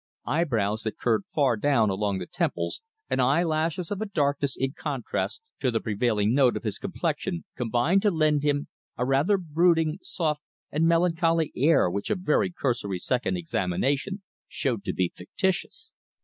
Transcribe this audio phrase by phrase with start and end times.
[0.25, 5.43] Eyebrows that curved far down along the temples, and eyelashes of a darkness in contrast
[5.59, 8.67] to the prevailing note of his complexion combined to lend him
[8.97, 10.41] a rather brooding, soft,
[10.71, 15.91] and melancholy air which a very cursory second examination showed to be fictitious.